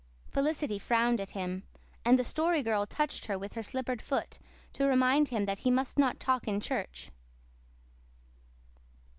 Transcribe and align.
Felicity 0.31 0.79
frowned 0.79 1.21
at 1.21 1.29
him, 1.37 1.61
and 2.03 2.17
the 2.17 2.23
Story 2.23 2.63
Girl 2.63 2.87
touched 2.87 3.27
her 3.27 3.37
with 3.37 3.53
her 3.53 3.61
slippered 3.61 4.01
foot 4.01 4.39
to 4.73 4.87
remind 4.87 5.27
him 5.27 5.45
that 5.45 5.59
he 5.59 5.69
must 5.69 5.99
not 5.99 6.19
talk 6.19 6.47
in 6.47 6.59
church. 6.59 7.11